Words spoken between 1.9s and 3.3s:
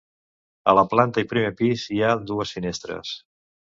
hi ha dues finestres.